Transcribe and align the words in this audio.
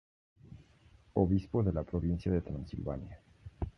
Obispo 1.13 1.61
de 1.61 1.73
la 1.73 1.83
provincia 1.83 2.31
de 2.31 2.41
Transilvania. 2.41 3.19